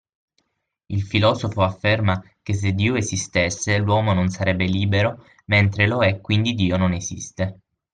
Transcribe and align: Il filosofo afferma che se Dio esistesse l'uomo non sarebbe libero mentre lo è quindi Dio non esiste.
Il 0.89 1.03
filosofo 1.03 1.61
afferma 1.61 2.19
che 2.41 2.55
se 2.55 2.71
Dio 2.71 2.95
esistesse 2.95 3.77
l'uomo 3.77 4.13
non 4.13 4.29
sarebbe 4.29 4.65
libero 4.65 5.23
mentre 5.45 5.85
lo 5.87 6.01
è 6.01 6.19
quindi 6.21 6.55
Dio 6.55 6.75
non 6.75 6.93
esiste. 6.93 7.59